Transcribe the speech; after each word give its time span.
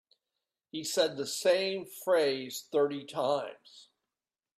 He 0.71 0.83
said 0.83 1.15
the 1.15 1.27
same 1.27 1.85
phrase 1.85 2.67
thirty 2.71 3.05
times. 3.05 3.89